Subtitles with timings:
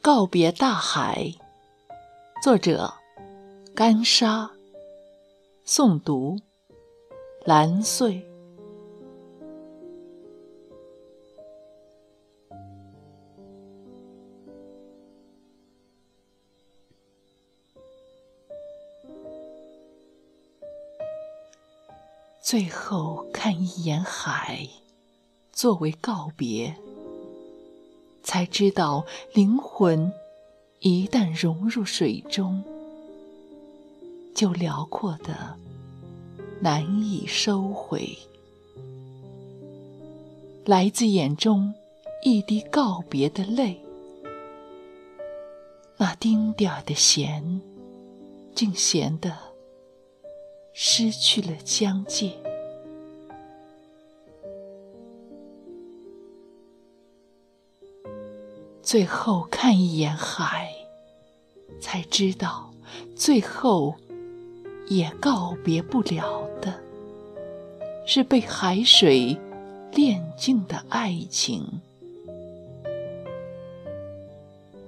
[0.00, 1.34] 告别大海，
[2.42, 2.94] 作者：
[3.74, 4.50] 干沙，
[5.66, 6.38] 诵读：
[7.44, 8.33] 蓝穗。
[22.54, 24.68] 最后看一眼海，
[25.52, 26.76] 作为告别。
[28.22, 30.12] 才知道，灵魂
[30.78, 32.62] 一旦融入水中，
[34.36, 35.56] 就辽阔的
[36.60, 38.16] 难以收回。
[40.64, 41.74] 来自眼中
[42.22, 43.80] 一滴告别的泪，
[45.96, 47.60] 那丁点儿的咸，
[48.54, 49.36] 竟咸得
[50.72, 52.43] 失去了疆界。
[58.84, 60.70] 最后看一眼海，
[61.80, 62.70] 才知道，
[63.16, 63.94] 最后
[64.88, 66.78] 也告别不了的，
[68.06, 69.40] 是被海水
[69.92, 71.80] 炼净的爱情。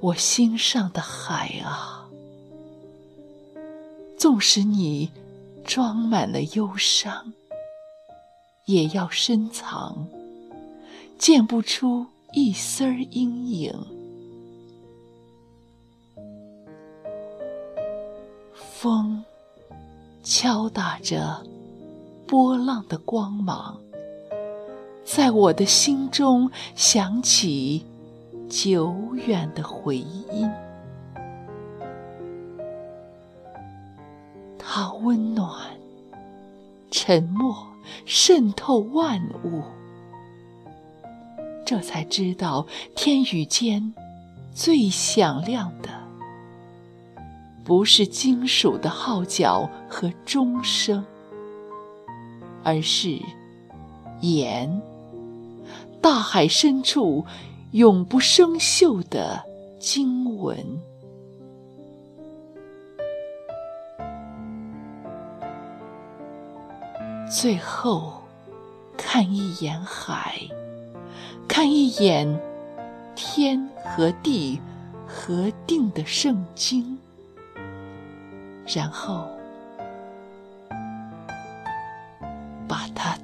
[0.00, 2.06] 我心上的海啊，
[4.18, 5.10] 纵使你
[5.64, 7.32] 装满了忧伤，
[8.66, 10.06] 也要深藏，
[11.18, 12.06] 见不出。
[12.38, 13.72] 一丝儿阴影，
[18.54, 19.24] 风
[20.22, 21.42] 敲打着
[22.26, 23.80] 波浪的光芒，
[25.02, 27.82] 在我的心中响起
[28.50, 30.46] 久远的回音。
[34.58, 35.50] 它温暖、
[36.90, 37.66] 沉默，
[38.04, 39.62] 渗透万物。
[41.66, 43.92] 这才知道，天宇间
[44.54, 45.90] 最响亮的，
[47.64, 51.04] 不是金属的号角和钟声，
[52.62, 53.18] 而是
[54.20, 54.80] 盐，
[56.00, 57.26] 大海深处
[57.72, 59.42] 永不生锈的
[59.80, 60.56] 经文。
[67.28, 68.22] 最后，
[68.96, 70.40] 看一眼海。
[71.48, 72.38] 看一眼
[73.14, 74.60] 天和地
[75.06, 76.98] 合定的圣经，
[78.66, 79.26] 然后
[82.68, 83.15] 把它